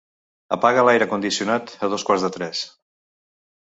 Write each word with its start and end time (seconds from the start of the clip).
Apaga 0.57 0.85
l'aire 0.87 1.07
condicionat 1.13 1.77
a 1.89 1.93
dos 1.95 2.09
quarts 2.11 2.29
de 2.29 2.35
tres. 2.41 2.67